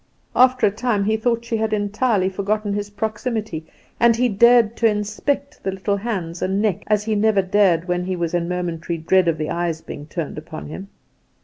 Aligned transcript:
After 0.35 0.65
a 0.65 0.71
time 0.71 1.03
he 1.03 1.15
thought 1.15 1.45
she 1.45 1.57
had 1.57 1.73
entirely 1.73 2.27
forgotten 2.27 2.73
his 2.73 2.89
proximity, 2.89 3.67
and 3.99 4.15
he 4.15 4.29
dared 4.29 4.75
to 4.77 4.87
inspect 4.87 5.61
the 5.61 5.69
little 5.71 5.97
hands 5.97 6.41
and 6.41 6.59
neck 6.59 6.81
as 6.87 7.03
he 7.03 7.13
never 7.13 7.43
dared 7.43 7.87
when 7.87 8.05
he 8.05 8.15
was 8.15 8.33
in 8.33 8.49
momentary 8.49 8.97
dread 8.97 9.27
of 9.27 9.37
the 9.37 9.51
eyes 9.51 9.79
being 9.81 10.07
turned 10.07 10.39
upon 10.39 10.69
him. 10.69 10.87